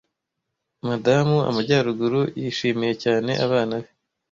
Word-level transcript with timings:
Madamu 0.87 1.37
Amajyaruguru 1.49 2.21
yishimiye 2.41 2.93
cyane 3.03 3.31
abana 3.45 3.73
be. 3.81 3.89